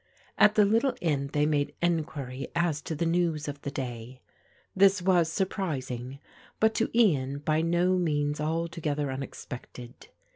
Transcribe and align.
At 0.35 0.55
the 0.55 0.65
little 0.65 0.95
inn 0.99 1.29
they 1.31 1.45
made 1.45 1.75
enquiry 1.79 2.47
as 2.55 2.81
to 2.81 2.95
the 2.95 3.05
news 3.05 3.47
of 3.47 3.61
the 3.61 3.69
day. 3.69 4.19
This 4.75 4.99
was 4.99 5.31
surprising, 5.31 6.17
but 6.59 6.73
to 6.73 6.89
Ian 6.97 7.37
by 7.37 7.61
no 7.61 7.99
means 7.99 8.41
altogether 8.41 9.11
unexpected. 9.11 10.07